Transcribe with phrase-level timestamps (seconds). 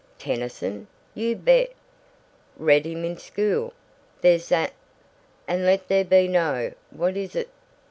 [0.17, 0.87] "Tennyson?
[1.13, 1.73] You bet.
[2.57, 3.71] Read him in school.
[4.21, 4.73] There's that:
[5.47, 7.49] And let there be no (what is it?)